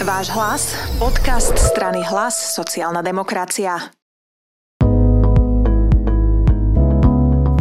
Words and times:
Váš 0.00 0.32
hlas, 0.32 0.72
podcast 0.96 1.52
strany 1.60 2.00
Hlas, 2.00 2.56
sociálna 2.56 3.04
demokracia. 3.04 3.92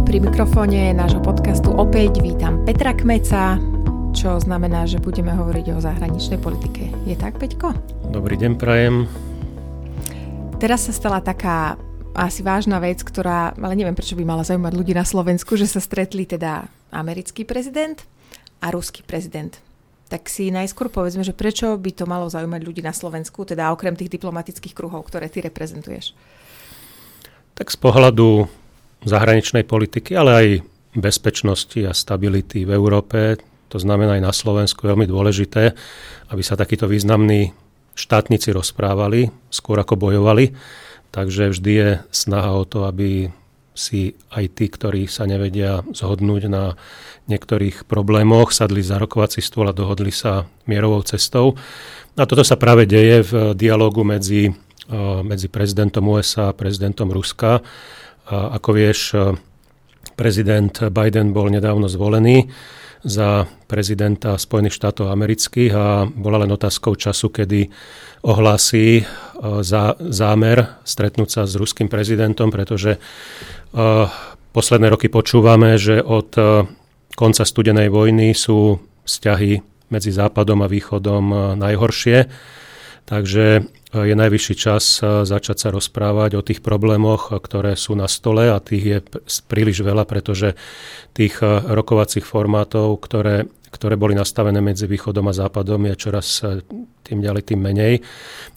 Pri 0.08 0.18
mikrofóne 0.24 0.96
nášho 0.96 1.20
podcastu 1.20 1.76
opäť 1.76 2.24
vítam 2.24 2.64
Petra 2.64 2.96
Kmeca, 2.96 3.60
čo 4.16 4.40
znamená, 4.40 4.88
že 4.88 5.04
budeme 5.04 5.36
hovoriť 5.36 5.66
o 5.76 5.84
zahraničnej 5.84 6.40
politike. 6.40 6.88
Je 7.04 7.20
tak, 7.20 7.36
Peťko? 7.44 7.76
Dobrý 8.08 8.40
deň, 8.40 8.56
prajem. 8.56 9.12
Teraz 10.64 10.88
sa 10.88 10.96
stala 10.96 11.20
taká 11.20 11.76
asi 12.16 12.40
vážna 12.40 12.80
vec, 12.80 13.04
ktorá, 13.04 13.52
ale 13.52 13.76
neviem, 13.76 14.00
prečo 14.00 14.16
by 14.16 14.24
mala 14.24 14.48
zaujímať 14.48 14.80
ľudí 14.80 14.96
na 14.96 15.04
Slovensku, 15.04 15.60
že 15.60 15.68
sa 15.68 15.84
stretli 15.84 16.24
teda 16.24 16.72
americký 16.96 17.44
prezident 17.44 18.00
a 18.64 18.72
ruský 18.72 19.04
prezident. 19.04 19.60
Tak 20.10 20.26
si 20.26 20.50
najskôr 20.50 20.90
povedzme, 20.90 21.22
že 21.22 21.38
prečo 21.38 21.78
by 21.78 21.92
to 21.94 22.10
malo 22.10 22.26
zaujímať 22.26 22.62
ľudí 22.66 22.82
na 22.82 22.98
Slovensku, 22.98 23.46
teda 23.46 23.70
okrem 23.70 23.94
tých 23.94 24.10
diplomatických 24.10 24.74
kruhov, 24.74 25.06
ktoré 25.06 25.30
ty 25.30 25.46
reprezentuješ? 25.46 26.18
Tak 27.54 27.70
z 27.70 27.78
pohľadu 27.78 28.50
zahraničnej 29.06 29.70
politiky, 29.70 30.18
ale 30.18 30.32
aj 30.34 30.48
bezpečnosti 30.98 31.78
a 31.86 31.94
stability 31.94 32.66
v 32.66 32.74
Európe, 32.74 33.38
to 33.70 33.78
znamená 33.78 34.18
aj 34.18 34.24
na 34.26 34.34
Slovensku, 34.34 34.82
je 34.82 34.92
veľmi 34.98 35.06
dôležité, 35.06 35.78
aby 36.34 36.42
sa 36.42 36.58
takíto 36.58 36.90
významní 36.90 37.54
štátnici 37.94 38.50
rozprávali, 38.50 39.30
skôr 39.54 39.78
ako 39.78 39.94
bojovali. 39.94 40.58
Takže 41.14 41.54
vždy 41.54 41.72
je 41.74 41.90
snaha 42.10 42.54
o 42.58 42.66
to, 42.66 42.90
aby 42.90 43.30
si 43.80 44.20
aj 44.36 44.60
tí, 44.60 44.68
ktorí 44.68 45.08
sa 45.08 45.24
nevedia 45.24 45.88
zhodnúť 45.96 46.52
na 46.52 46.76
niektorých 47.32 47.88
problémoch, 47.88 48.52
sadli 48.52 48.84
za 48.84 49.00
rokovací 49.00 49.40
stôl 49.40 49.72
a 49.72 49.78
dohodli 49.78 50.12
sa 50.12 50.52
mierovou 50.68 51.00
cestou. 51.08 51.56
A 52.20 52.28
toto 52.28 52.44
sa 52.44 52.60
práve 52.60 52.84
deje 52.84 53.24
v 53.24 53.56
dialogu 53.56 54.04
medzi, 54.04 54.52
medzi 55.24 55.48
prezidentom 55.48 56.04
USA 56.12 56.52
a 56.52 56.58
prezidentom 56.58 57.08
Ruska. 57.08 57.64
Ako 58.28 58.76
vieš, 58.76 59.16
prezident 60.20 60.92
Biden 60.92 61.32
bol 61.32 61.48
nedávno 61.48 61.88
zvolený 61.88 62.52
za 63.00 63.48
prezidenta 63.72 64.36
Spojených 64.36 64.76
štátov 64.76 65.08
amerických 65.08 65.72
a 65.72 66.04
bola 66.04 66.44
len 66.44 66.52
otázkou 66.52 67.00
času, 67.00 67.32
kedy 67.32 67.72
ohlási 68.28 69.08
zá, 69.64 69.96
zámer 69.96 70.84
stretnúť 70.84 71.30
sa 71.32 71.42
s 71.48 71.56
ruským 71.56 71.88
prezidentom, 71.88 72.52
pretože 72.52 73.00
posledné 74.52 74.92
roky 74.92 75.08
počúvame, 75.08 75.80
že 75.80 76.04
od 76.04 76.36
konca 77.16 77.44
studenej 77.48 77.88
vojny 77.88 78.36
sú 78.36 78.84
vzťahy 79.08 79.64
medzi 79.88 80.12
Západom 80.12 80.60
a 80.60 80.68
Východom 80.68 81.56
najhoršie. 81.56 82.28
Takže 83.08 83.64
je 83.90 84.14
najvyšší 84.14 84.56
čas 84.56 85.02
začať 85.02 85.58
sa 85.58 85.70
rozprávať 85.74 86.38
o 86.38 86.46
tých 86.46 86.62
problémoch, 86.62 87.34
ktoré 87.34 87.74
sú 87.74 87.98
na 87.98 88.06
stole 88.06 88.54
a 88.54 88.62
tých 88.62 88.84
je 88.86 89.00
príliš 89.50 89.82
veľa, 89.82 90.06
pretože 90.06 90.54
tých 91.18 91.42
rokovacích 91.42 92.22
formátov, 92.22 93.02
ktoré 93.02 93.50
ktoré 93.70 93.96
boli 93.96 94.18
nastavené 94.18 94.60
medzi 94.60 94.90
východom 94.90 95.30
a 95.30 95.34
západom, 95.34 95.86
je 95.94 95.96
čoraz 95.96 96.42
e, 96.42 96.66
tým 97.06 97.22
ďalej, 97.22 97.54
tým 97.54 97.62
menej. 97.62 97.94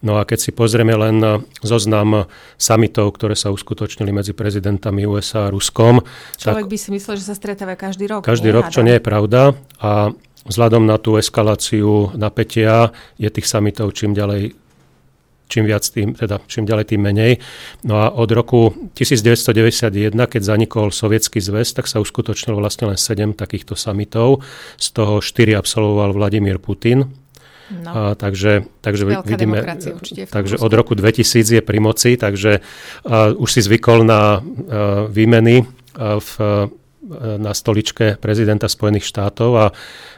No 0.01 0.17
a 0.17 0.25
keď 0.25 0.39
si 0.41 0.51
pozrieme 0.57 0.97
len 0.97 1.21
zoznam 1.61 2.29
samitov, 2.57 3.13
ktoré 3.17 3.37
sa 3.37 3.53
uskutočnili 3.53 4.09
medzi 4.13 4.33
prezidentami 4.33 5.05
USA 5.05 5.49
a 5.49 5.53
Ruskom. 5.53 6.01
Človek 6.41 6.67
tak, 6.67 6.73
by 6.73 6.79
si 6.81 6.89
myslel, 6.97 7.15
že 7.21 7.25
sa 7.29 7.37
stretáva 7.37 7.77
každý 7.77 8.09
rok. 8.09 8.25
Každý 8.25 8.51
nie, 8.51 8.57
rok, 8.57 8.73
čo 8.73 8.81
nie 8.85 8.97
je 8.97 9.05
pravda. 9.05 9.53
A 9.81 10.13
vzhľadom 10.49 10.89
na 10.89 10.97
tú 10.97 11.21
eskaláciu 11.21 12.17
napätia 12.17 12.91
je 13.21 13.29
tých 13.29 13.47
samitov 13.47 13.93
čím 13.95 14.17
ďalej 14.17 14.62
čím 15.53 15.69
viac 15.69 15.85
tým, 15.85 16.17
teda 16.17 16.41
čím 16.49 16.65
ďalej 16.65 16.97
tým 16.97 17.01
menej. 17.05 17.33
No 17.85 18.01
a 18.01 18.09
od 18.09 18.33
roku 18.33 18.73
1991, 18.97 20.17
keď 20.17 20.41
zanikol 20.41 20.89
sovietský 20.89 21.45
zväz, 21.45 21.77
tak 21.77 21.85
sa 21.85 22.01
uskutočnilo 22.01 22.57
vlastne 22.57 22.89
len 22.89 22.97
7 22.97 23.37
takýchto 23.37 23.77
samitov, 23.77 24.41
z 24.81 24.89
toho 24.97 25.21
4 25.21 25.61
absolvoval 25.61 26.17
Vladimír 26.17 26.57
Putin. 26.57 27.13
No. 27.73 27.89
A, 27.89 28.01
takže 28.13 28.69
takže 28.85 29.25
vidíme, 29.25 29.65
takže 30.29 30.61
od 30.61 30.73
roku 30.77 30.93
2000 30.93 31.57
je 31.57 31.63
pri 31.65 31.79
moci, 31.81 32.21
takže 32.21 32.61
a, 32.61 33.33
už 33.33 33.49
si 33.49 33.61
zvykol 33.65 34.05
na 34.05 34.21
a, 34.21 34.41
výmeny 35.09 35.65
a, 35.97 36.21
v 36.21 36.33
na 37.39 37.51
stoličke 37.51 38.15
prezidenta 38.23 38.71
Spojených 38.71 39.03
štátov. 39.03 39.51
A 39.59 39.65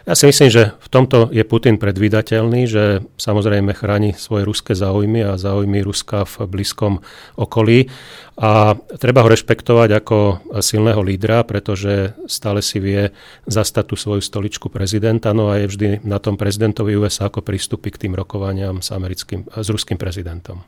ja 0.05 0.15
si 0.15 0.29
myslím, 0.29 0.53
že 0.53 0.77
v 0.77 0.89
tomto 0.93 1.33
je 1.33 1.41
Putin 1.49 1.81
predvídateľný, 1.81 2.69
že 2.69 3.01
samozrejme 3.17 3.73
chráni 3.73 4.13
svoje 4.13 4.45
ruské 4.45 4.77
záujmy 4.77 5.25
a 5.25 5.41
záujmy 5.41 5.81
Ruska 5.81 6.29
v 6.29 6.45
blízkom 6.45 7.01
okolí. 7.41 7.89
A 8.37 8.77
treba 9.01 9.25
ho 9.25 9.33
rešpektovať 9.33 9.91
ako 9.97 10.17
silného 10.61 11.01
lídra, 11.01 11.41
pretože 11.49 12.13
stále 12.29 12.61
si 12.61 12.83
vie 12.85 13.17
zastať 13.49 13.85
tú 13.89 13.97
svoju 13.97 14.21
stoličku 14.21 14.69
prezidenta, 14.69 15.33
no 15.33 15.49
a 15.49 15.65
je 15.65 15.71
vždy 15.73 15.89
na 16.05 16.21
tom 16.21 16.37
prezidentovi 16.37 17.01
USA, 17.01 17.33
ako 17.33 17.41
prístupy 17.41 17.95
k 17.95 18.01
tým 18.07 18.13
rokovaniam 18.13 18.85
s, 18.85 18.93
americkým, 18.93 19.49
s 19.49 19.69
ruským 19.73 19.97
prezidentom. 19.97 20.61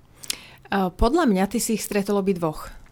Podľa 0.72 1.24
mňa 1.28 1.44
ty 1.46 1.58
si 1.60 1.76
ich 1.76 1.84
stretol 1.84 2.24
obi 2.24 2.34
dvoch 2.34 2.85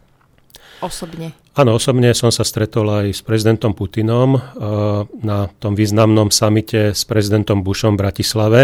osobne? 0.85 1.33
Áno, 1.55 1.79
osobne 1.79 2.11
som 2.19 2.35
sa 2.35 2.43
stretol 2.43 2.91
aj 2.91 3.07
s 3.15 3.21
prezidentom 3.23 3.79
Putinom 3.79 4.37
eh, 4.37 4.41
na 5.23 5.47
tom 5.63 5.79
významnom 5.79 6.35
samite 6.35 6.93
s 6.93 7.07
prezidentom 7.07 7.63
Bushom 7.63 7.95
v 7.95 8.03
Bratislave, 8.05 8.61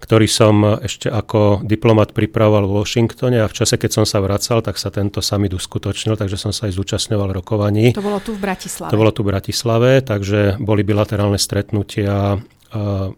ktorý 0.00 0.26
som 0.30 0.80
ešte 0.80 1.12
ako 1.12 1.60
diplomat 1.60 2.16
pripravoval 2.16 2.64
v 2.64 2.76
Washingtone 2.80 3.44
a 3.44 3.50
v 3.50 3.56
čase, 3.56 3.76
keď 3.76 4.00
som 4.00 4.04
sa 4.08 4.24
vracal, 4.24 4.64
tak 4.64 4.80
sa 4.80 4.88
tento 4.88 5.20
summit 5.20 5.52
uskutočnil, 5.52 6.16
takže 6.16 6.40
som 6.40 6.56
sa 6.56 6.70
aj 6.70 6.78
zúčastňoval 6.78 7.36
rokovaní. 7.36 7.92
To 7.92 8.00
bolo 8.00 8.22
tu 8.24 8.32
v 8.32 8.40
Bratislave. 8.40 8.90
To 8.90 9.00
bolo 9.00 9.12
tu 9.12 9.20
v 9.20 9.30
Bratislave, 9.36 9.90
takže 10.00 10.56
boli 10.56 10.80
bilaterálne 10.86 11.36
stretnutia 11.36 12.40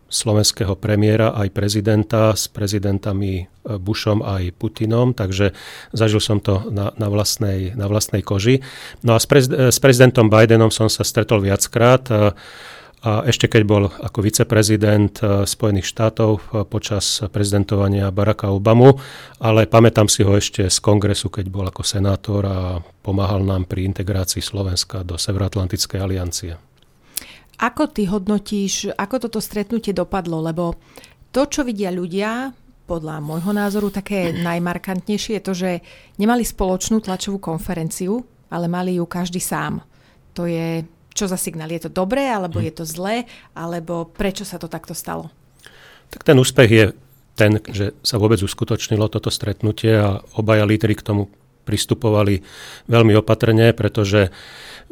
slovenského 0.08 0.72
premiéra 0.80 1.36
aj 1.36 1.52
prezidenta 1.52 2.32
s 2.32 2.48
prezidentami 2.48 3.44
e, 3.44 3.76
Bushom 3.76 4.24
aj 4.24 4.56
Putinom, 4.56 5.12
takže 5.12 5.52
zažil 5.92 6.24
som 6.24 6.40
to 6.40 6.72
na, 6.72 6.96
na, 6.96 7.12
vlastnej, 7.12 7.76
na 7.76 7.84
vlastnej 7.84 8.24
koži. 8.24 8.64
No 9.04 9.12
a 9.12 9.20
s, 9.20 9.28
prez, 9.28 9.52
e, 9.52 9.68
s 9.68 9.76
prezidentom 9.76 10.32
Bidenom 10.32 10.72
som 10.72 10.88
sa 10.88 11.04
stretol 11.04 11.44
viackrát 11.44 12.08
a, 12.08 12.32
ešte 13.02 13.50
keď 13.50 13.62
bol 13.66 13.90
ako 13.90 14.22
viceprezident 14.22 15.18
Spojených 15.42 15.90
štátov 15.90 16.62
počas 16.70 17.18
prezidentovania 17.34 18.14
Baracka 18.14 18.54
Obamu, 18.54 18.94
ale 19.42 19.66
pamätám 19.66 20.06
si 20.06 20.22
ho 20.22 20.38
ešte 20.38 20.70
z 20.70 20.78
kongresu, 20.78 21.26
keď 21.26 21.50
bol 21.50 21.66
ako 21.66 21.82
senátor 21.82 22.46
a 22.46 22.78
pomáhal 23.02 23.42
nám 23.42 23.66
pri 23.66 23.90
integrácii 23.90 24.38
Slovenska 24.38 25.02
do 25.02 25.18
Severoatlantickej 25.18 25.98
aliancie. 25.98 26.71
Ako 27.60 27.90
ty 27.92 28.08
hodnotíš, 28.08 28.94
ako 28.96 29.28
toto 29.28 29.40
stretnutie 29.42 29.92
dopadlo? 29.92 30.40
Lebo 30.40 30.78
to, 31.34 31.48
čo 31.48 31.64
vidia 31.66 31.92
ľudia, 31.92 32.52
podľa 32.86 33.22
môjho 33.22 33.52
názoru 33.54 33.88
také 33.88 34.34
najmarkantnejšie 34.34 35.38
je 35.38 35.44
to, 35.44 35.52
že 35.54 35.70
nemali 36.18 36.42
spoločnú 36.42 37.00
tlačovú 37.00 37.38
konferenciu, 37.38 38.20
ale 38.52 38.66
mali 38.68 38.98
ju 38.98 39.06
každý 39.06 39.38
sám. 39.38 39.80
To 40.36 40.44
je 40.44 40.84
čo 41.12 41.28
za 41.28 41.36
signál? 41.36 41.68
Je 41.68 41.88
to 41.88 41.92
dobré, 41.92 42.28
alebo 42.28 42.58
hm. 42.58 42.64
je 42.68 42.72
to 42.72 42.84
zlé, 42.88 43.28
alebo 43.52 44.08
prečo 44.08 44.48
sa 44.48 44.56
to 44.56 44.66
takto 44.66 44.96
stalo? 44.96 45.28
Tak 46.12 46.24
ten 46.24 46.36
úspech 46.36 46.70
je 46.72 46.84
ten, 47.32 47.56
že 47.72 47.96
sa 48.04 48.20
vôbec 48.20 48.40
uskutočnilo 48.44 49.08
toto 49.08 49.32
stretnutie 49.32 49.96
a 49.96 50.20
obaja 50.36 50.68
lídry 50.68 50.92
k 50.96 51.04
tomu 51.04 51.32
pristupovali 51.64 52.44
veľmi 52.90 53.16
opatrne, 53.16 53.72
pretože 53.72 54.28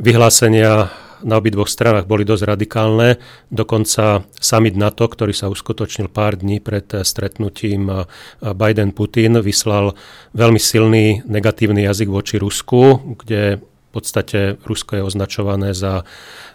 vyhlásenia 0.00 0.88
na 1.24 1.36
obidvoch 1.40 1.68
stranách 1.68 2.08
boli 2.08 2.24
dosť 2.24 2.44
radikálne. 2.56 3.20
Dokonca 3.52 4.24
summit 4.40 4.76
NATO, 4.76 5.04
ktorý 5.08 5.36
sa 5.36 5.52
uskutočnil 5.52 6.08
pár 6.08 6.40
dní 6.40 6.60
pred 6.60 6.86
stretnutím 7.04 8.06
Biden-Putin, 8.40 9.40
vyslal 9.40 9.94
veľmi 10.32 10.60
silný 10.60 11.24
negatívny 11.28 11.84
jazyk 11.84 12.08
voči 12.08 12.36
Rusku, 12.40 13.16
kde 13.20 13.60
v 13.60 13.90
podstate 13.90 14.54
Rusko 14.62 15.00
je 15.00 15.02
označované 15.02 15.74
za, 15.74 16.06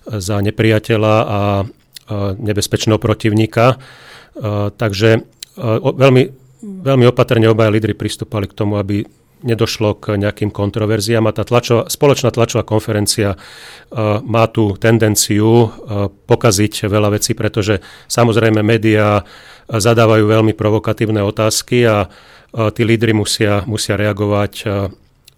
za 0.08 0.40
nepriateľa 0.40 1.16
a 1.28 1.42
nebezpečného 2.40 2.96
protivníka. 2.96 3.76
Takže 4.80 5.26
veľmi, 5.84 6.24
veľmi 6.64 7.06
opatrne 7.10 7.52
obaja 7.52 7.74
lídry 7.76 7.92
pristúpali 7.92 8.48
k 8.48 8.56
tomu, 8.56 8.80
aby 8.80 9.04
nedošlo 9.46 10.02
k 10.02 10.18
nejakým 10.18 10.50
kontroverziám 10.50 11.30
a 11.30 11.36
tá 11.36 11.46
tlačová, 11.46 11.86
spoločná 11.86 12.34
tlačová 12.34 12.66
konferencia 12.66 13.38
uh, 13.38 14.20
má 14.26 14.50
tú 14.50 14.74
tendenciu 14.76 15.46
uh, 15.48 15.70
pokaziť 16.10 16.90
veľa 16.90 17.16
vecí, 17.16 17.38
pretože 17.38 17.80
samozrejme 18.10 18.66
médiá 18.66 19.22
zadávajú 19.70 20.26
veľmi 20.26 20.54
provokatívne 20.58 21.22
otázky 21.22 21.86
a 21.86 22.10
uh, 22.10 22.74
tí 22.74 22.82
lídry 22.82 23.14
musia, 23.14 23.62
musia 23.70 23.94
reagovať 23.94 24.54
uh, 24.66 24.90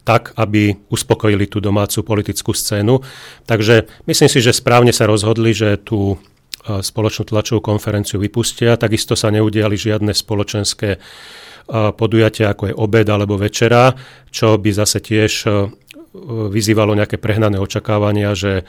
tak, 0.07 0.31
aby 0.39 0.71
uspokojili 0.87 1.51
tú 1.51 1.59
domácu 1.59 1.99
politickú 1.99 2.55
scénu. 2.55 3.03
Takže 3.43 3.91
myslím 4.07 4.29
si, 4.31 4.39
že 4.39 4.55
správne 4.55 4.95
sa 4.95 5.03
rozhodli, 5.03 5.51
že 5.51 5.75
tú 5.83 6.15
spoločnú 6.67 7.23
tlačovú 7.27 7.63
konferenciu 7.63 8.19
vypustia. 8.19 8.75
Takisto 8.75 9.15
sa 9.15 9.31
neudiali 9.31 9.79
žiadne 9.79 10.11
spoločenské 10.11 10.99
podujatia, 11.69 12.55
ako 12.55 12.71
je 12.71 12.75
obed 12.79 13.07
alebo 13.07 13.35
večera, 13.35 13.91
čo 14.31 14.55
by 14.55 14.71
zase 14.71 15.03
tiež 15.03 15.31
vyzývalo 16.49 16.97
nejaké 16.97 17.21
prehnané 17.21 17.61
očakávania, 17.61 18.33
že 18.33 18.65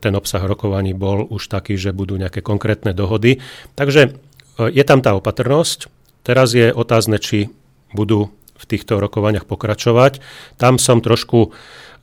ten 0.00 0.14
obsah 0.16 0.40
rokovaní 0.40 0.96
bol 0.96 1.28
už 1.28 1.50
taký, 1.50 1.76
že 1.76 1.92
budú 1.92 2.16
nejaké 2.16 2.40
konkrétne 2.40 2.96
dohody. 2.96 3.42
Takže 3.76 4.16
je 4.56 4.84
tam 4.86 5.04
tá 5.04 5.12
opatrnosť. 5.18 5.92
Teraz 6.24 6.56
je 6.56 6.72
otázne, 6.72 7.20
či 7.20 7.52
budú 7.92 8.32
v 8.56 8.64
týchto 8.64 9.00
rokovaniach 9.00 9.44
pokračovať. 9.48 10.20
Tam 10.56 10.80
som 10.80 11.04
trošku 11.04 11.52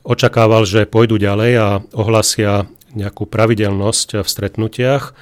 očakával, 0.06 0.66
že 0.66 0.90
pôjdu 0.90 1.18
ďalej 1.18 1.52
a 1.58 1.68
ohlasia 1.94 2.66
nejakú 2.94 3.26
pravidelnosť 3.26 4.22
v 4.22 4.28
stretnutiach. 4.28 5.14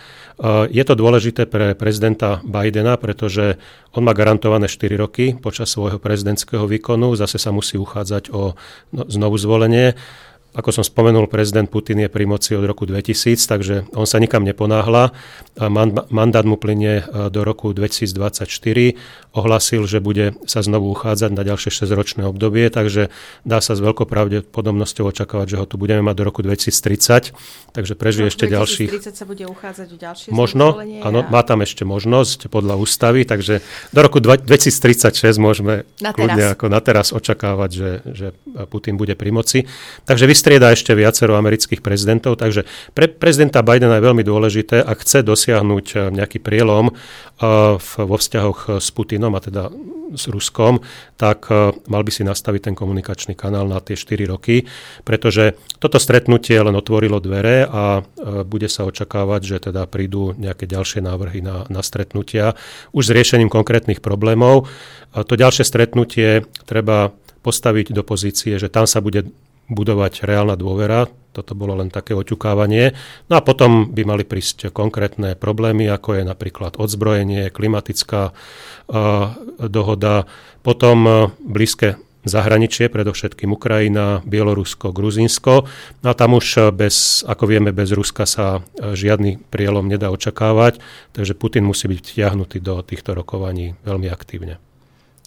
Je 0.69 0.85
to 0.85 0.93
dôležité 0.93 1.49
pre 1.49 1.73
prezidenta 1.73 2.45
Bidena, 2.45 3.01
pretože 3.01 3.57
on 3.97 4.05
má 4.05 4.13
garantované 4.13 4.69
4 4.69 4.93
roky 5.01 5.33
počas 5.33 5.73
svojho 5.73 5.97
prezidentského 5.97 6.69
výkonu, 6.69 7.17
zase 7.17 7.41
sa 7.41 7.57
musí 7.57 7.81
uchádzať 7.81 8.29
o 8.37 8.53
no, 8.93 9.03
znovu 9.09 9.41
zvolenie 9.41 9.97
ako 10.57 10.81
som 10.81 10.85
spomenul, 10.85 11.29
prezident 11.29 11.69
Putin 11.69 12.01
je 12.01 12.09
pri 12.09 12.25
moci 12.25 12.57
od 12.57 12.65
roku 12.65 12.89
2000, 12.89 13.37
takže 13.45 13.75
on 13.93 14.09
sa 14.09 14.17
nikam 14.17 14.41
neponáhla. 14.41 15.13
Mandát 16.09 16.49
mu 16.49 16.57
plinie 16.57 17.05
e, 17.05 17.29
do 17.29 17.45
roku 17.45 17.77
2024. 17.77 18.49
Ohlasil, 19.37 19.85
že 19.85 20.01
bude 20.01 20.33
sa 20.49 20.65
znovu 20.65 20.89
uchádzať 20.97 21.31
na 21.37 21.45
ďalšie 21.45 21.69
6-ročné 21.69 22.25
obdobie, 22.25 22.73
takže 22.73 23.13
dá 23.45 23.61
sa 23.61 23.77
s 23.77 23.85
veľkou 23.85 24.09
pravdepodobnosťou 24.09 25.13
očakávať, 25.13 25.47
že 25.53 25.57
ho 25.61 25.69
tu 25.69 25.77
budeme 25.77 26.01
mať 26.01 26.15
do 26.17 26.25
roku 26.25 26.41
2030. 26.41 27.37
Takže 27.77 27.93
prežije 27.93 28.33
ešte 28.33 28.49
ďalších... 28.49 28.89
2030 28.97 29.13
sa 29.13 29.25
bude 29.29 29.45
uchádzať 29.45 29.89
o 29.93 29.97
ďalšie 30.01 30.29
Možno, 30.33 30.81
áno, 31.05 31.21
má 31.29 31.45
tam 31.45 31.61
ešte 31.61 31.85
možnosť 31.85 32.49
podľa 32.49 32.81
ústavy, 32.81 33.29
takže 33.29 33.61
do 33.93 34.01
roku 34.01 34.25
2036 34.25 35.21
môžeme 35.37 35.85
na 36.01 36.17
teraz. 36.17 36.57
ako 36.57 36.67
na 36.73 36.81
teraz 36.81 37.13
očakávať, 37.13 37.71
že, 37.77 37.91
že 38.17 38.27
Putin 38.73 38.97
bude 38.97 39.13
pri 39.13 39.29
moci. 39.29 39.69
Takže 40.09 40.25
vy 40.25 40.46
vystrieda 40.47 40.71
ešte 40.71 40.95
viacero 40.95 41.35
amerických 41.35 41.83
prezidentov, 41.83 42.39
takže 42.39 42.71
pre 42.95 43.11
prezidenta 43.11 43.67
Bidena 43.67 43.99
je 43.99 44.07
veľmi 44.07 44.23
dôležité, 44.23 44.79
ak 44.79 45.03
chce 45.03 45.27
dosiahnuť 45.27 45.87
eh, 45.91 46.01
nejaký 46.15 46.39
prielom 46.39 46.95
eh, 46.95 47.75
vo 47.83 48.15
vzťahoch 48.15 48.79
s 48.79 48.95
Putinom 48.95 49.35
a 49.35 49.43
teda 49.43 49.75
s 50.15 50.31
Ruskom, 50.31 50.87
tak 51.19 51.51
eh, 51.51 51.75
mal 51.91 52.07
by 52.07 52.15
si 52.15 52.23
nastaviť 52.23 52.71
ten 52.71 52.75
komunikačný 52.79 53.35
kanál 53.35 53.67
na 53.67 53.83
tie 53.83 53.99
4 53.99 54.23
roky, 54.31 54.71
pretože 55.03 55.59
toto 55.83 55.99
stretnutie 55.99 56.63
len 56.63 56.79
otvorilo 56.79 57.19
dvere 57.19 57.67
a 57.67 58.07
bude 58.47 58.71
sa 58.71 58.87
očakávať, 58.87 59.41
že 59.43 59.57
teda 59.67 59.91
prídu 59.91 60.31
nejaké 60.39 60.71
ďalšie 60.71 61.03
návrhy 61.03 61.43
na, 61.43 61.67
na 61.67 61.83
stretnutia 61.83 62.55
už 62.95 63.11
s 63.11 63.15
riešením 63.19 63.51
konkrétnych 63.51 63.99
problémov. 63.99 64.71
To 65.11 65.35
ďalšie 65.35 65.67
stretnutie 65.67 66.47
treba 66.71 67.11
postaviť 67.43 67.91
do 67.91 68.07
pozície, 68.07 68.59
že 68.63 68.71
tam 68.71 68.87
sa 68.87 69.03
bude 69.03 69.31
budovať 69.69 70.27
reálna 70.27 70.55
dôvera. 70.55 71.11
Toto 71.37 71.53
bolo 71.53 71.77
len 71.77 71.93
také 71.93 72.17
oťukávanie. 72.17 72.97
No 73.29 73.37
a 73.37 73.45
potom 73.45 73.93
by 73.93 74.03
mali 74.09 74.25
prísť 74.25 74.73
konkrétne 74.73 75.37
problémy, 75.37 75.85
ako 75.85 76.17
je 76.17 76.25
napríklad 76.25 76.81
odzbrojenie, 76.81 77.53
klimatická 77.53 78.33
uh, 78.33 79.37
dohoda, 79.61 80.25
potom 80.65 80.99
uh, 81.05 81.15
blízke 81.45 82.01
zahraničie, 82.27 82.91
predovšetkým 82.91 83.55
Ukrajina, 83.55 84.21
Bielorusko, 84.27 84.91
Gruzinsko. 84.91 85.71
No 86.03 86.07
a 86.11 86.15
tam 86.19 86.35
už 86.35 86.75
bez, 86.75 87.23
ako 87.23 87.47
vieme, 87.47 87.71
bez 87.71 87.95
Ruska 87.95 88.27
sa 88.27 88.67
žiadny 88.75 89.39
prielom 89.47 89.87
nedá 89.87 90.11
očakávať, 90.11 90.83
takže 91.15 91.39
Putin 91.39 91.63
musí 91.63 91.87
byť 91.87 91.99
vtiahnutý 92.03 92.59
do 92.59 92.83
týchto 92.83 93.15
rokovaní 93.15 93.79
veľmi 93.87 94.11
aktívne. 94.11 94.59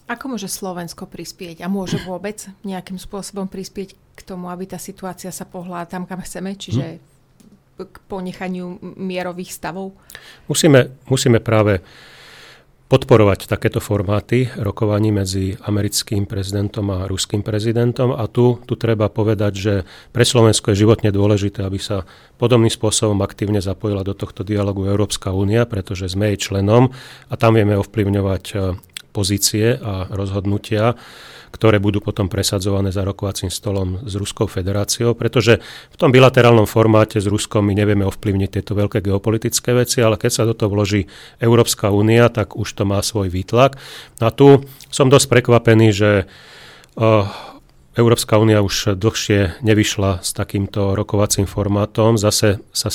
Ako 0.09 0.25
môže 0.25 0.49
Slovensko 0.49 1.05
prispieť 1.05 1.61
a 1.61 1.69
môže 1.69 2.01
vôbec 2.01 2.49
nejakým 2.65 2.97
spôsobom 2.97 3.45
prispieť 3.45 3.93
k 4.17 4.21
tomu, 4.25 4.49
aby 4.49 4.65
tá 4.65 4.81
situácia 4.81 5.29
sa 5.29 5.45
pohla 5.45 5.85
tam, 5.85 6.09
kam 6.09 6.25
chceme, 6.25 6.57
čiže 6.57 6.97
hm. 6.97 7.85
k 7.85 7.95
ponechaniu 8.09 8.97
mierových 8.97 9.53
stavov? 9.53 9.93
Musíme, 10.49 10.97
musíme 11.05 11.37
práve 11.37 11.85
podporovať 12.89 13.45
takéto 13.45 13.77
formáty 13.77 14.49
rokovaní 14.57 15.13
medzi 15.13 15.53
americkým 15.61 16.25
prezidentom 16.25 16.89
a 16.89 17.05
ruským 17.05 17.45
prezidentom. 17.45 18.17
A 18.17 18.25
tu, 18.25 18.57
tu 18.65 18.73
treba 18.81 19.13
povedať, 19.13 19.53
že 19.53 19.73
pre 20.09 20.25
Slovensko 20.25 20.73
je 20.73 20.89
životne 20.89 21.13
dôležité, 21.13 21.61
aby 21.61 21.77
sa 21.77 22.09
podobným 22.41 22.73
spôsobom 22.73 23.21
aktívne 23.21 23.61
zapojila 23.61 24.01
do 24.01 24.17
tohto 24.17 24.41
dialogu 24.41 24.89
Európska 24.89 25.29
únia, 25.29 25.69
pretože 25.69 26.09
sme 26.09 26.33
jej 26.33 26.49
členom 26.49 26.89
a 27.29 27.33
tam 27.37 27.61
vieme 27.61 27.77
ovplyvňovať 27.77 28.45
pozície 29.19 29.75
a 29.75 30.07
rozhodnutia, 30.15 30.95
ktoré 31.51 31.81
budú 31.81 31.99
potom 31.99 32.31
presadzované 32.31 32.95
za 32.95 33.03
rokovacím 33.03 33.51
stolom 33.51 34.05
s 34.07 34.15
Ruskou 34.15 34.47
federáciou, 34.47 35.11
pretože 35.17 35.59
v 35.91 35.95
tom 35.99 36.13
bilaterálnom 36.15 36.69
formáte 36.69 37.19
s 37.19 37.27
Ruskom 37.27 37.67
my 37.67 37.75
nevieme 37.75 38.07
ovplyvniť 38.07 38.49
tieto 38.55 38.77
veľké 38.79 39.03
geopolitické 39.03 39.75
veci, 39.75 39.99
ale 39.99 40.15
keď 40.15 40.31
sa 40.31 40.47
do 40.47 40.55
toho 40.55 40.71
vloží 40.71 41.11
Európska 41.43 41.91
únia, 41.91 42.31
tak 42.31 42.55
už 42.55 42.69
to 42.71 42.87
má 42.87 43.01
svoj 43.03 43.27
výtlak. 43.27 43.75
A 44.23 44.31
tu 44.31 44.63
som 44.93 45.11
dosť 45.11 45.27
prekvapený, 45.27 45.87
že 45.91 46.11
uh, 46.23 47.27
Európska 47.97 48.39
únia 48.39 48.63
už 48.63 48.95
dlhšie 48.95 49.59
nevyšla 49.65 50.23
s 50.23 50.31
takýmto 50.31 50.95
rokovacím 50.95 51.49
formátom. 51.49 52.15
Zase 52.15 52.63
sa 52.71 52.93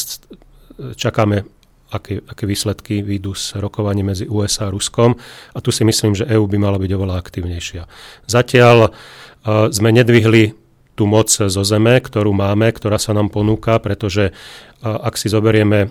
čakáme 0.95 1.45
aké, 1.91 2.21
aké 2.25 2.45
výsledky 2.47 3.03
výjdu 3.03 3.35
z 3.35 3.61
rokovania 3.61 4.05
medzi 4.07 4.25
USA 4.29 4.69
a 4.69 4.73
Ruskom. 4.73 5.17
A 5.53 5.59
tu 5.61 5.71
si 5.71 5.85
myslím, 5.85 6.15
že 6.17 6.29
EÚ 6.29 6.47
by 6.49 6.59
mala 6.59 6.79
byť 6.81 6.91
oveľa 6.91 7.21
aktívnejšia. 7.21 7.83
Zatiaľ 8.27 8.91
uh, 8.91 9.69
sme 9.69 9.91
nedvihli 9.93 10.57
tú 10.95 11.11
moc 11.11 11.27
zo 11.31 11.63
zeme, 11.67 11.99
ktorú 11.99 12.31
máme, 12.31 12.71
ktorá 12.71 13.03
sa 13.03 13.11
nám 13.13 13.31
ponúka, 13.31 13.79
pretože 13.83 14.31
uh, 14.31 15.05
ak 15.05 15.19
si 15.19 15.27
zoberieme 15.27 15.91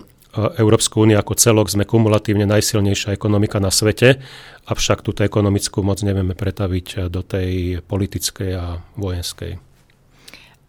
Európsku 0.56 1.04
úniu 1.04 1.20
ako 1.20 1.36
celok, 1.36 1.68
sme 1.68 1.88
kumulatívne 1.88 2.48
najsilnejšia 2.48 3.12
ekonomika 3.12 3.60
na 3.60 3.68
svete, 3.68 4.20
avšak 4.64 5.04
túto 5.04 5.22
ekonomickú 5.22 5.84
moc 5.84 6.00
nevieme 6.00 6.32
pretaviť 6.32 7.12
do 7.12 7.20
tej 7.20 7.80
politickej 7.84 8.50
a 8.56 8.80
vojenskej. 8.96 9.60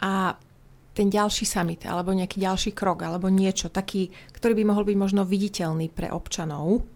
A 0.04 0.36
ten 0.96 1.12
ďalší 1.12 1.44
summit, 1.44 1.84
alebo 1.84 2.16
nejaký 2.16 2.40
ďalší 2.40 2.72
krok, 2.72 3.04
alebo 3.04 3.28
niečo 3.28 3.68
taký, 3.68 4.08
ktorý 4.32 4.56
by 4.56 4.64
mohol 4.72 4.88
byť 4.88 4.98
možno 4.98 5.22
viditeľný 5.28 5.92
pre 5.92 6.08
občanov, 6.08 6.88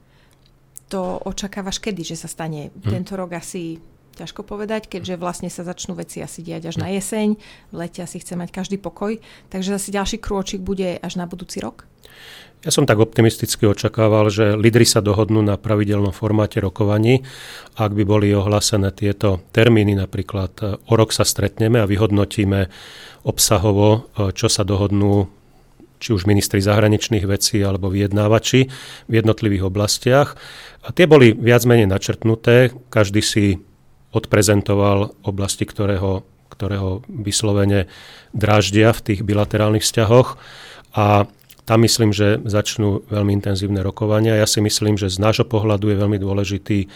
to 0.87 1.19
očakávaš 1.27 1.83
kedy, 1.83 2.01
že 2.01 2.17
sa 2.17 2.31
stane? 2.31 2.71
Hmm. 2.71 2.81
Tento 2.81 3.13
rok 3.19 3.35
asi 3.35 3.77
ťažko 4.19 4.43
povedať, 4.43 4.91
keďže 4.91 5.15
vlastne 5.15 5.47
sa 5.47 5.63
začnú 5.63 5.95
veci 5.95 6.19
asi 6.19 6.43
diať 6.43 6.73
až 6.73 6.75
hm. 6.77 6.81
na 6.83 6.87
jeseň, 6.99 7.27
v 7.71 7.75
lete 7.75 8.03
asi 8.03 8.19
chce 8.19 8.35
mať 8.35 8.49
každý 8.51 8.75
pokoj, 8.75 9.17
takže 9.47 9.79
asi 9.79 9.95
ďalší 9.95 10.17
krôčik 10.19 10.59
bude 10.59 10.99
až 10.99 11.13
na 11.15 11.23
budúci 11.23 11.63
rok? 11.63 11.87
Ja 12.59 12.75
som 12.75 12.83
tak 12.83 12.99
optimisticky 12.99 13.63
očakával, 13.63 14.27
že 14.27 14.59
lídry 14.59 14.83
sa 14.83 14.99
dohodnú 14.99 15.39
na 15.39 15.55
pravidelnom 15.55 16.11
formáte 16.11 16.59
rokovaní. 16.59 17.23
Ak 17.79 17.95
by 17.95 18.03
boli 18.03 18.35
ohlásené 18.35 18.91
tieto 18.91 19.39
termíny, 19.55 19.95
napríklad 19.95 20.83
o 20.83 20.93
rok 20.99 21.15
sa 21.15 21.23
stretneme 21.23 21.79
a 21.79 21.87
vyhodnotíme 21.87 22.67
obsahovo, 23.23 24.11
čo 24.35 24.51
sa 24.51 24.67
dohodnú 24.67 25.31
či 26.03 26.11
už 26.11 26.27
ministri 26.27 26.59
zahraničných 26.59 27.27
vecí 27.27 27.63
alebo 27.63 27.87
vyjednávači 27.91 28.67
v 29.07 29.13
jednotlivých 29.13 29.67
oblastiach. 29.67 30.35
A 30.83 30.91
tie 30.91 31.07
boli 31.07 31.31
viac 31.31 31.63
menej 31.63 31.87
načrtnuté, 31.87 32.75
každý 32.91 33.23
si 33.23 33.45
odprezentoval 34.11 35.13
oblasti, 35.21 35.65
ktorého, 35.69 36.25
vyslovene 37.07 37.87
dráždia 38.33 38.91
v 38.93 39.03
tých 39.05 39.21
bilaterálnych 39.23 39.85
vzťahoch. 39.85 40.35
A 40.97 41.29
tam 41.69 41.85
myslím, 41.85 42.09
že 42.09 42.41
začnú 42.49 43.05
veľmi 43.13 43.37
intenzívne 43.37 43.85
rokovania. 43.85 44.33
Ja 44.33 44.49
si 44.49 44.57
myslím, 44.57 44.97
že 44.97 45.13
z 45.13 45.21
nášho 45.21 45.45
pohľadu 45.45 45.93
je 45.93 46.01
veľmi 46.01 46.17
dôležitý 46.17 46.79
e, 46.81 46.87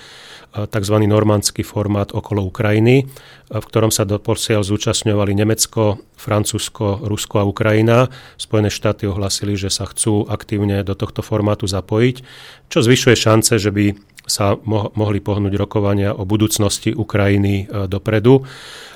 tzv. 0.66 0.96
normandský 1.06 1.62
formát 1.62 2.10
okolo 2.10 2.50
Ukrajiny, 2.50 3.06
e, 3.06 3.54
v 3.54 3.66
ktorom 3.70 3.94
sa 3.94 4.02
doposiaľ 4.02 4.66
zúčastňovali 4.66 5.38
Nemecko, 5.38 6.02
Francúzsko, 6.18 7.06
Rusko 7.06 7.46
a 7.46 7.46
Ukrajina. 7.46 8.10
Spojené 8.42 8.74
štáty 8.74 9.06
ohlasili, 9.06 9.54
že 9.54 9.70
sa 9.70 9.86
chcú 9.86 10.26
aktívne 10.26 10.82
do 10.82 10.98
tohto 10.98 11.22
formátu 11.22 11.70
zapojiť, 11.70 12.26
čo 12.74 12.82
zvyšuje 12.82 13.14
šance, 13.14 13.62
že 13.62 13.70
by 13.70 13.94
sa 14.26 14.58
mohli 14.98 15.22
pohnúť 15.22 15.54
rokovania 15.54 16.18
o 16.18 16.26
budúcnosti 16.26 16.98
Ukrajiny 16.98 17.70
e, 17.70 17.86
dopredu. 17.86 18.42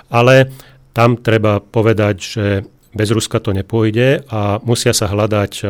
Ale 0.10 0.50
tam 0.98 1.22
treba 1.22 1.62
povedať, 1.62 2.15
že 2.17 2.46
bez 2.98 3.13
Ruska 3.13 3.38
to 3.38 3.54
nepôjde 3.54 4.25
a 4.27 4.58
musia 4.66 4.92
sa 4.92 5.06
hľadať 5.06 5.54
e, 5.62 5.66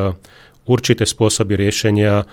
určité 0.63 1.03
spôsoby 1.03 1.59
riešenia 1.59 2.23
e, 2.23 2.25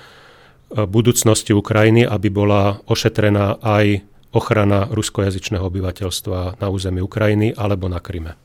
budúcnosti 0.86 1.50
Ukrajiny, 1.50 2.06
aby 2.06 2.30
bola 2.30 2.78
ošetrená 2.86 3.58
aj 3.58 4.06
ochrana 4.34 4.86
ruskojazyčného 4.90 5.62
obyvateľstva 5.66 6.62
na 6.62 6.66
území 6.70 7.02
Ukrajiny 7.02 7.54
alebo 7.54 7.90
na 7.90 7.98
Kryme. 7.98 8.38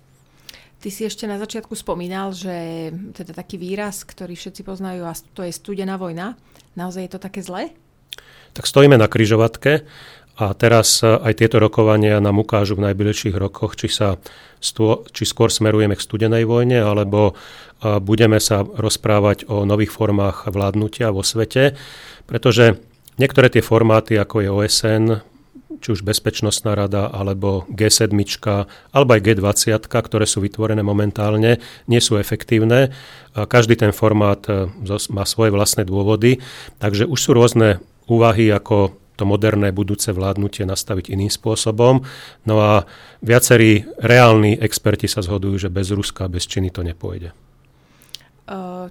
Ty 0.80 0.90
si 0.96 1.04
ešte 1.04 1.28
na 1.28 1.36
začiatku 1.36 1.76
spomínal, 1.76 2.32
že 2.32 2.90
teda 3.12 3.36
taký 3.36 3.60
výraz, 3.60 4.08
ktorý 4.08 4.40
všetci 4.40 4.64
poznajú, 4.64 5.04
a 5.04 5.14
to 5.36 5.44
je 5.44 5.52
studená 5.52 6.00
vojna. 6.00 6.40
Naozaj 6.80 7.04
je 7.04 7.12
to 7.12 7.20
také 7.20 7.44
zlé? 7.44 7.76
Tak 8.56 8.64
stojíme 8.64 8.96
na 8.96 9.12
kryžovatke 9.12 9.84
a 10.40 10.56
teraz 10.56 11.04
e, 11.04 11.20
aj 11.20 11.44
tieto 11.44 11.60
rokovania 11.60 12.24
nám 12.24 12.40
ukážu 12.40 12.80
v 12.80 12.88
najbližších 12.88 13.36
rokoch, 13.36 13.76
či, 13.76 13.92
sa 13.92 14.16
stô, 14.64 15.04
či 15.12 15.28
skôr 15.28 15.52
smerujeme 15.52 16.00
k 16.00 16.06
studenej 16.06 16.48
vojne, 16.48 16.80
alebo 16.80 17.36
e, 17.84 18.00
budeme 18.00 18.40
sa 18.40 18.64
rozprávať 18.64 19.52
o 19.52 19.68
nových 19.68 19.92
formách 19.92 20.48
vládnutia 20.48 21.12
vo 21.12 21.28
svete, 21.28 21.76
pretože 22.24 22.80
niektoré 23.20 23.52
tie 23.52 23.60
formáty, 23.60 24.16
ako 24.16 24.40
je 24.40 24.50
OSN, 24.50 25.06
či 25.84 25.92
už 25.92 26.08
Bezpečnostná 26.08 26.72
rada, 26.72 27.12
alebo 27.12 27.68
G7, 27.68 28.16
alebo 28.96 29.10
aj 29.12 29.22
G20, 29.22 29.92
ktoré 29.92 30.24
sú 30.24 30.40
vytvorené 30.40 30.82
momentálne, 30.82 31.60
nie 31.86 32.02
sú 32.02 32.16
efektívne. 32.16 32.96
Každý 33.36 33.76
ten 33.76 33.92
formát 33.92 34.40
e, 34.48 34.72
má 35.12 35.28
svoje 35.28 35.52
vlastné 35.52 35.84
dôvody, 35.84 36.40
takže 36.80 37.04
už 37.04 37.20
sú 37.20 37.36
rôzne 37.36 37.84
úvahy, 38.08 38.48
ako 38.56 38.96
to 39.20 39.28
moderné 39.28 39.76
budúce 39.76 40.16
vládnutie 40.16 40.64
nastaviť 40.64 41.12
iným 41.12 41.28
spôsobom. 41.28 42.00
No 42.48 42.56
a 42.64 42.88
viacerí 43.20 43.84
reálni 44.00 44.56
experti 44.56 45.12
sa 45.12 45.20
zhodujú, 45.20 45.68
že 45.68 45.70
bez 45.70 45.92
Ruska, 45.92 46.32
bez 46.32 46.48
Číny 46.48 46.72
to 46.72 46.80
nepôjde. 46.80 47.36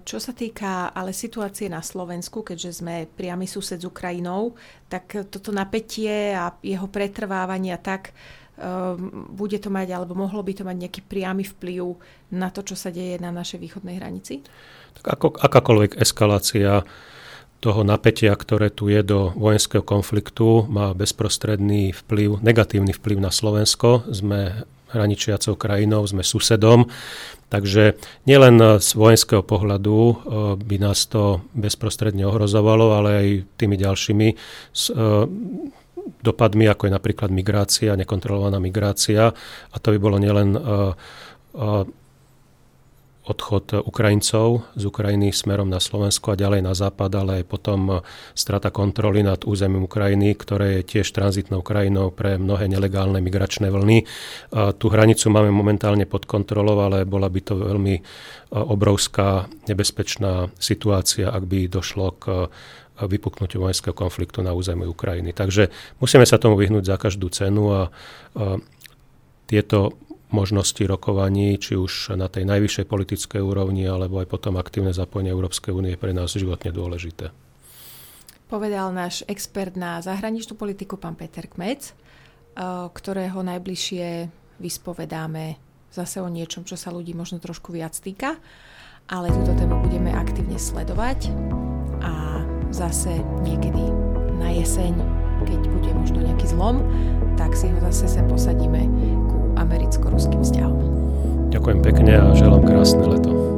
Čo 0.04 0.22
sa 0.22 0.30
týka 0.30 0.94
ale 0.94 1.10
situácie 1.10 1.66
na 1.66 1.82
Slovensku, 1.82 2.46
keďže 2.46 2.78
sme 2.78 3.10
priamy 3.10 3.50
sused 3.50 3.82
s 3.82 3.88
Ukrajinou, 3.88 4.54
tak 4.86 5.26
toto 5.32 5.50
napätie 5.50 6.30
a 6.30 6.54
jeho 6.62 6.86
pretrvávanie 6.86 7.74
tak 7.82 8.14
bude 9.34 9.58
to 9.58 9.70
mať, 9.70 9.98
alebo 9.98 10.14
mohlo 10.14 10.42
by 10.46 10.50
to 10.54 10.62
mať 10.62 10.76
nejaký 10.78 11.02
priamy 11.06 11.42
vplyv 11.42 11.94
na 12.38 12.54
to, 12.54 12.62
čo 12.62 12.78
sa 12.78 12.94
deje 12.94 13.18
na 13.18 13.34
našej 13.34 13.58
východnej 13.58 13.98
hranici? 13.98 14.46
Tak 14.98 15.18
ako, 15.18 15.26
akákoľvek 15.42 15.98
eskalácia 15.98 16.82
toho 17.58 17.82
napätia, 17.82 18.38
ktoré 18.38 18.70
tu 18.70 18.86
je 18.86 19.02
do 19.02 19.34
vojenského 19.34 19.82
konfliktu, 19.82 20.66
má 20.70 20.94
bezprostredný 20.94 21.90
vplyv, 21.90 22.38
negatívny 22.38 22.94
vplyv 22.94 23.18
na 23.18 23.34
Slovensko. 23.34 24.06
Sme 24.14 24.62
hraničiacou 24.88 25.58
krajinou, 25.58 26.06
sme 26.08 26.24
susedom. 26.24 26.88
Takže 27.48 27.96
nielen 28.28 28.60
z 28.76 28.88
vojenského 28.92 29.40
pohľadu 29.40 29.98
eh, 29.98 30.14
by 30.60 30.76
nás 30.80 31.08
to 31.08 31.44
bezprostredne 31.56 32.28
ohrozovalo, 32.28 32.92
ale 32.92 33.10
aj 33.10 33.26
tými 33.56 33.76
ďalšími 33.80 34.28
eh, 34.28 34.36
dopadmi, 36.24 36.64
ako 36.68 36.88
je 36.88 36.92
napríklad 36.92 37.30
migrácia, 37.32 37.96
nekontrolovaná 37.96 38.60
migrácia. 38.60 39.32
A 39.72 39.76
to 39.80 39.92
by 39.96 39.98
bolo 40.00 40.16
nielen 40.20 40.56
eh, 40.56 40.92
odchod 43.28 43.84
Ukrajincov 43.84 44.64
z 44.72 44.82
Ukrajiny 44.88 45.36
smerom 45.36 45.68
na 45.68 45.76
Slovensko 45.76 46.32
a 46.32 46.40
ďalej 46.40 46.64
na 46.64 46.72
západ, 46.72 47.10
ale 47.12 47.32
aj 47.40 47.44
potom 47.44 48.00
strata 48.32 48.72
kontroly 48.72 49.20
nad 49.20 49.44
územím 49.44 49.84
Ukrajiny, 49.84 50.32
ktoré 50.32 50.80
je 50.80 50.96
tiež 50.96 51.12
tranzitnou 51.12 51.60
krajinou 51.60 52.08
pre 52.08 52.40
mnohé 52.40 52.72
nelegálne 52.72 53.20
migračné 53.20 53.68
vlny. 53.68 54.08
A 54.56 54.72
tú 54.72 54.88
hranicu 54.88 55.28
máme 55.28 55.52
momentálne 55.52 56.08
pod 56.08 56.24
kontrolou, 56.24 56.80
ale 56.80 57.04
bola 57.04 57.28
by 57.28 57.40
to 57.44 57.54
veľmi 57.60 58.00
obrovská 58.56 59.44
nebezpečná 59.68 60.48
situácia, 60.56 61.28
ak 61.28 61.44
by 61.44 61.68
došlo 61.68 62.16
k 62.16 62.48
vypuknutiu 62.98 63.62
vojenského 63.62 63.94
konfliktu 63.94 64.42
na 64.42 64.56
území 64.56 64.88
Ukrajiny. 64.88 65.36
Takže 65.36 65.70
musíme 66.00 66.24
sa 66.24 66.40
tomu 66.40 66.58
vyhnúť 66.58 66.82
za 66.88 66.96
každú 66.98 67.30
cenu 67.30 67.70
a 67.70 67.80
tieto 69.46 69.94
možnosti 70.30 70.80
rokovaní, 70.84 71.56
či 71.56 71.76
už 71.76 72.14
na 72.16 72.28
tej 72.28 72.44
najvyššej 72.44 72.86
politickej 72.86 73.40
úrovni, 73.40 73.88
alebo 73.88 74.20
aj 74.20 74.28
potom 74.28 74.60
aktívne 74.60 74.92
zapojenie 74.92 75.32
Európskej 75.32 75.72
únie 75.72 75.96
pre 75.96 76.12
nás 76.12 76.36
životne 76.36 76.68
dôležité. 76.72 77.32
Povedal 78.48 78.92
náš 78.96 79.28
expert 79.28 79.76
na 79.76 80.00
zahraničnú 80.00 80.56
politiku, 80.56 80.96
pán 80.96 81.16
Peter 81.16 81.44
Kmec, 81.44 81.92
eh, 81.92 81.92
ktorého 82.88 83.44
najbližšie 83.44 84.28
vyspovedáme 84.58 85.60
zase 85.92 86.20
o 86.20 86.28
niečom, 86.28 86.64
čo 86.64 86.76
sa 86.76 86.92
ľudí 86.92 87.16
možno 87.16 87.40
trošku 87.40 87.72
viac 87.72 87.96
týka, 87.96 88.36
ale 89.08 89.32
túto 89.32 89.56
tému 89.56 89.80
budeme 89.80 90.12
aktívne 90.12 90.60
sledovať 90.60 91.32
a 92.04 92.44
zase 92.68 93.24
niekedy 93.40 93.80
na 94.36 94.52
jeseň, 94.52 94.92
keď 95.48 95.60
bude 95.72 95.90
možno 95.96 96.18
nejaký 96.20 96.46
zlom, 96.52 96.84
tak 97.40 97.56
si 97.56 97.72
ho 97.72 97.78
zase 97.88 98.10
sem 98.10 98.26
posadíme 98.28 98.84
americko-ruským 99.58 100.40
vzťahom. 100.46 100.78
Ďakujem 101.50 101.80
pekne 101.82 102.12
a 102.20 102.36
želám 102.36 102.62
krásne 102.62 103.02
leto. 103.08 103.57